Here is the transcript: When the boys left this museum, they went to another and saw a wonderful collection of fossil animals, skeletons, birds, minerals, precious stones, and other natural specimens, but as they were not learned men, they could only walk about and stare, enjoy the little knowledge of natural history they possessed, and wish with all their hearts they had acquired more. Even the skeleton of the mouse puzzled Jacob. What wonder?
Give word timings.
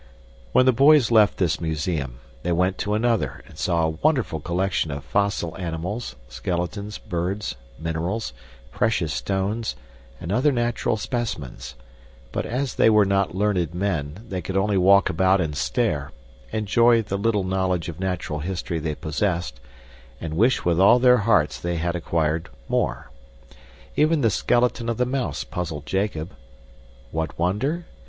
When 0.51 0.65
the 0.65 0.71
boys 0.73 1.11
left 1.11 1.37
this 1.37 1.61
museum, 1.61 2.21
they 2.41 2.51
went 2.51 2.79
to 2.79 2.95
another 2.95 3.43
and 3.47 3.55
saw 3.55 3.83
a 3.83 3.91
wonderful 4.01 4.39
collection 4.39 4.89
of 4.89 5.03
fossil 5.03 5.55
animals, 5.57 6.15
skeletons, 6.27 6.97
birds, 6.97 7.53
minerals, 7.77 8.33
precious 8.71 9.13
stones, 9.13 9.75
and 10.19 10.31
other 10.31 10.51
natural 10.51 10.97
specimens, 10.97 11.75
but 12.31 12.47
as 12.47 12.73
they 12.73 12.89
were 12.89 13.05
not 13.05 13.35
learned 13.35 13.75
men, 13.75 14.25
they 14.27 14.41
could 14.41 14.57
only 14.57 14.75
walk 14.75 15.07
about 15.07 15.39
and 15.39 15.55
stare, 15.55 16.11
enjoy 16.51 17.03
the 17.03 17.15
little 17.15 17.43
knowledge 17.43 17.87
of 17.87 17.99
natural 17.99 18.39
history 18.39 18.79
they 18.79 18.95
possessed, 18.95 19.59
and 20.19 20.33
wish 20.35 20.65
with 20.65 20.79
all 20.79 20.97
their 20.97 21.17
hearts 21.17 21.59
they 21.59 21.75
had 21.77 21.95
acquired 21.95 22.49
more. 22.67 23.11
Even 23.95 24.21
the 24.21 24.31
skeleton 24.31 24.89
of 24.89 24.97
the 24.97 25.05
mouse 25.05 25.43
puzzled 25.43 25.85
Jacob. 25.85 26.31
What 27.11 27.37
wonder? 27.37 27.85